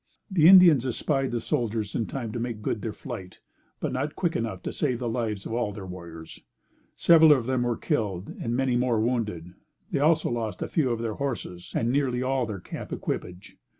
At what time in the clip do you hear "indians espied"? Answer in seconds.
0.47-1.29